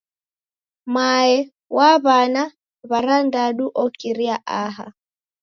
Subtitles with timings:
[0.93, 1.33] Mae
[1.75, 2.43] wa w'ana
[2.89, 4.85] w'arandadu okiria aha!